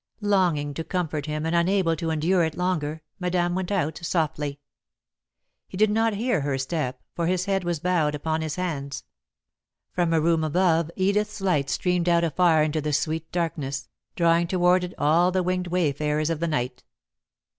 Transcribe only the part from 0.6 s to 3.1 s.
to comfort him and unable to endure it longer,